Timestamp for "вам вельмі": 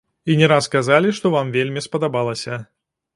1.35-1.85